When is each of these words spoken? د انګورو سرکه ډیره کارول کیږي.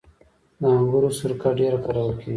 د 0.59 0.61
انګورو 0.77 1.09
سرکه 1.19 1.49
ډیره 1.59 1.77
کارول 1.85 2.11
کیږي. 2.19 2.29